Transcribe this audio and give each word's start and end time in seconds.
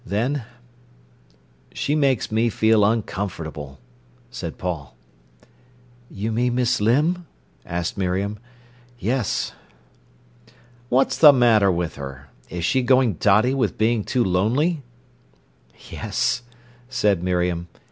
Then: 0.03 0.45
"She 1.75 1.93
makes 1.93 2.31
me 2.31 2.49
feel 2.49 2.83
uncomfortable," 2.83 3.79
said 4.31 4.57
Paul. 4.57 4.95
"You 6.09 6.31
mean 6.31 6.55
Miss 6.55 6.81
Limb?" 6.81 7.27
asked 7.67 7.99
Miriam. 7.99 8.39
"Yes." 8.97 9.51
"What's 10.89 11.21
a 11.21 11.31
matter 11.31 11.71
with 11.71 11.97
her? 11.97 12.31
Is 12.49 12.65
she 12.65 12.81
going 12.81 13.13
dotty 13.19 13.53
with 13.53 13.77
being 13.77 14.03
too 14.03 14.23
lonely?" 14.23 14.81
"Yes," 15.91 16.41
said 16.89 17.21
Miriam. 17.21 17.67